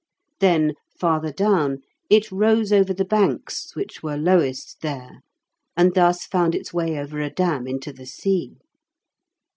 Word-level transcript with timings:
Then, 0.39 0.73
farther 0.99 1.31
down, 1.31 1.83
it 2.09 2.31
rose 2.31 2.73
over 2.73 2.91
the 2.91 3.05
banks 3.05 3.75
which 3.75 4.01
were 4.01 4.17
lowest 4.17 4.81
there, 4.81 5.19
and 5.77 5.93
thus 5.93 6.25
found 6.25 6.55
its 6.55 6.73
way 6.73 6.97
over 6.97 7.21
a 7.21 7.29
dam 7.29 7.67
into 7.67 7.93
the 7.93 8.07
sea. 8.07 8.55